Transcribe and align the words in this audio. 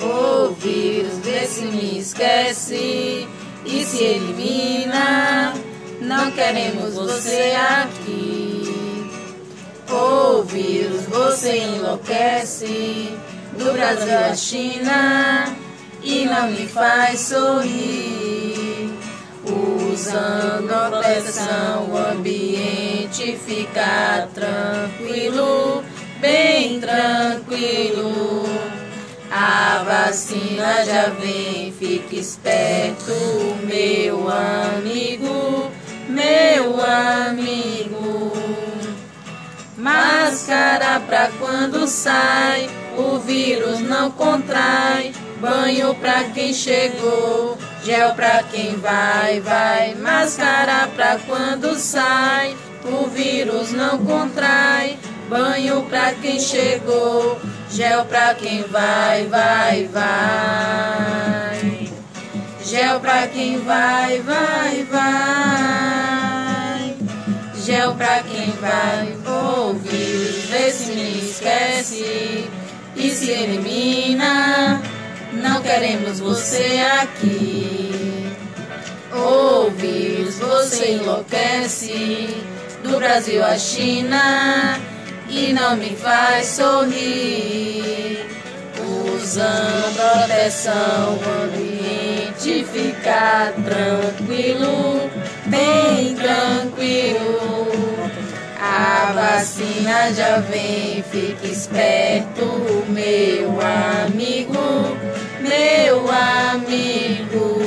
O 0.00 0.52
vírus 0.54 1.18
vê 1.18 1.46
se 1.46 1.64
me 1.66 1.98
esquece 1.98 3.28
e 3.64 3.84
se 3.84 4.02
elimina. 4.02 5.54
Não 6.00 6.30
queremos 6.32 6.94
você 6.94 7.54
aqui. 7.82 8.64
O 9.90 10.42
vírus 10.42 11.04
você 11.04 11.58
enlouquece 11.58 13.16
do 13.56 13.72
Brasil 13.72 14.18
à 14.18 14.34
China 14.34 15.56
e 16.02 16.24
não 16.26 16.50
me 16.50 16.66
faz 16.66 17.20
sorrir. 17.20 18.92
Usando 19.92 20.90
proteção, 20.90 21.90
o 21.90 21.96
ambiente 21.96 23.38
fica 23.46 24.28
tranquilo, 24.34 25.83
tranquilo. 26.84 28.44
A 29.30 29.82
vacina 29.82 30.84
já 30.84 31.08
vem, 31.20 31.72
fique 31.72 32.18
esperto, 32.18 33.12
meu 33.64 34.28
amigo, 34.28 35.70
meu 36.08 36.80
amigo. 36.80 38.32
Máscara 39.76 41.00
pra 41.00 41.30
quando 41.38 41.86
sai, 41.88 42.68
o 42.96 43.18
vírus 43.18 43.80
não 43.80 44.10
contrai. 44.10 45.12
Banho 45.40 45.94
pra 45.96 46.24
quem 46.24 46.54
chegou, 46.54 47.58
gel 47.84 48.14
pra 48.14 48.42
quem 48.44 48.76
vai, 48.76 49.40
vai. 49.40 49.94
Máscara 49.94 50.88
pra 50.94 51.18
quando 51.26 51.74
sai, 51.74 52.56
o 52.84 53.08
vírus 53.08 53.72
não 53.72 53.98
contrai. 53.98 54.63
Banho 55.28 55.82
pra 55.84 56.12
quem 56.14 56.38
chegou, 56.38 57.40
gel 57.70 58.04
pra 58.04 58.34
quem 58.34 58.62
vai, 58.64 59.26
vai, 59.26 59.88
vai. 59.88 61.54
Gel 62.64 63.00
pra 63.00 63.26
quem 63.28 63.58
vai, 63.60 64.20
vai, 64.20 64.86
vai. 64.90 66.14
Gel 67.64 67.94
pra 67.94 68.22
quem 68.22 68.50
vai, 68.60 69.16
ouvir, 69.26 70.46
vê 70.50 70.70
se 70.70 70.92
me 70.92 71.18
esquece 71.20 72.44
e 72.94 73.10
se 73.10 73.30
elimina. 73.30 74.82
Não 75.32 75.62
queremos 75.62 76.20
você 76.20 76.82
aqui. 77.00 78.30
O 79.12 79.70
vírus 79.70 80.38
você 80.38 80.92
enlouquece 80.92 82.36
do 82.82 82.98
Brasil 82.98 83.42
à 83.44 83.56
China 83.56 84.63
e 85.34 85.52
não 85.52 85.76
me 85.76 85.96
faz 85.96 86.46
sorrir. 86.46 88.24
Usando 89.12 89.94
proteção, 89.96 91.18
o 91.18 91.44
ambiente 91.44 92.64
fica 92.72 93.52
tranquilo, 93.64 95.10
bem 95.46 96.14
tranquilo. 96.14 97.72
A 98.60 99.12
vacina 99.12 100.12
já 100.12 100.38
vem, 100.38 101.02
fique 101.10 101.50
esperto, 101.50 102.44
meu 102.88 103.58
amigo, 103.60 104.96
meu 105.40 106.04
amigo. 106.10 107.60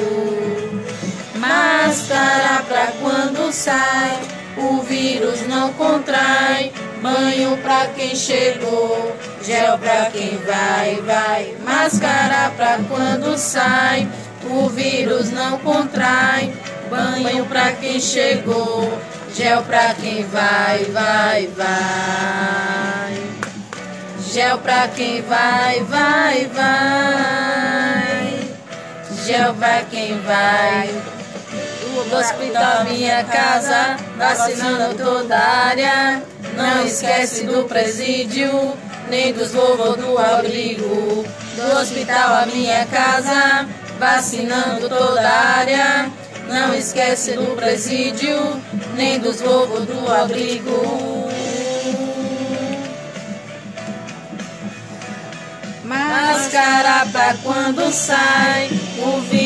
Máscara 1.36 2.64
pra 2.68 2.88
quando 3.02 3.52
sai, 3.52 4.20
o 4.58 4.82
vírus 4.82 5.45
não 5.48 5.73
contrai. 5.73 6.72
Banho 7.08 7.55
pra 7.59 7.88
quem 7.95 8.13
chegou, 8.13 9.16
gel 9.41 9.77
pra 9.77 10.08
quem 10.11 10.38
vai, 10.39 10.95
vai. 11.05 11.55
Máscara 11.64 12.52
pra 12.58 12.80
quando 12.89 13.38
sai, 13.38 14.05
o 14.44 14.67
vírus 14.67 15.31
não 15.31 15.58
contrai. 15.59 16.54
Banho 16.89 17.45
pra 17.45 17.71
quem 17.71 17.98
chegou, 17.98 18.99
gel 19.33 19.64
pra 19.64 19.93
quem 19.93 20.26
vai, 20.26 20.83
vai, 20.92 21.48
vai. 21.55 23.15
Gel 24.30 24.58
pra 24.58 24.89
quem 24.89 25.21
vai, 25.21 25.80
vai, 25.86 26.45
vai. 26.53 28.39
Gel 29.26 29.53
pra 29.53 29.82
quem 29.89 30.20
vai. 30.23 31.17
Do 32.03 32.15
hospital 32.15 32.83
minha 32.85 33.23
casa, 33.23 33.97
vacinando 34.17 34.95
toda 34.95 35.35
a 35.35 35.65
área. 35.65 36.21
Não 36.55 36.85
esquece 36.85 37.45
do 37.45 37.63
presídio, 37.63 38.77
nem 39.09 39.33
dos 39.33 39.52
vovô 39.52 39.95
do 39.95 40.17
abrigo. 40.17 41.25
Do 41.55 41.80
hospital 41.80 42.35
a 42.35 42.45
minha 42.45 42.85
casa, 42.85 43.67
vacinando 43.99 44.87
toda 44.87 45.27
a 45.27 45.58
área. 45.58 46.11
Não 46.47 46.73
esquece 46.73 47.33
do 47.33 47.55
presídio, 47.55 48.61
nem 48.95 49.19
dos 49.19 49.41
vovô 49.41 49.79
do 49.79 50.11
abrigo. 50.14 51.27
Máscara 55.83 57.08
pra 57.11 57.35
quando 57.43 57.91
sai, 57.91 58.69
o. 58.99 59.36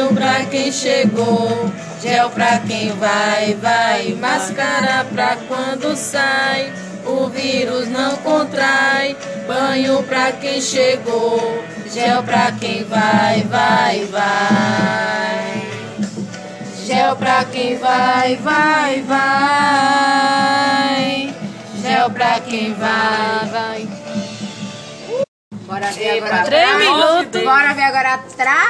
Banho 0.00 0.14
pra 0.14 0.44
quem 0.46 0.72
chegou, 0.72 1.70
gel 2.00 2.30
pra 2.30 2.58
quem 2.60 2.88
vai, 2.92 3.52
vai. 3.60 4.14
Máscara 4.14 5.04
pra 5.12 5.36
quando 5.46 5.94
sai, 5.94 6.72
o 7.04 7.28
vírus 7.28 7.86
não 7.88 8.16
contrai. 8.16 9.14
Banho 9.46 10.02
pra 10.04 10.32
quem 10.32 10.58
chegou, 10.62 11.62
gel 11.92 12.22
pra 12.22 12.50
quem 12.52 12.82
vai, 12.84 13.42
vai, 13.42 14.06
vai. 14.06 15.68
Gel 16.86 17.14
pra 17.16 17.44
quem 17.44 17.76
vai, 17.76 18.36
vai, 18.36 19.02
vai. 19.02 19.20
Gel 21.82 22.10
pra 22.10 22.40
quem 22.40 22.72
vai, 22.72 23.48
vai. 23.50 23.86
Bora 25.70 25.92
ver 25.92 26.24
agora. 26.24 26.44
Três 26.44 26.78
minutos. 26.78 27.44
Bora 27.44 27.74
ver 27.74 27.82
agora 27.82 28.14
atrás. 28.14 28.68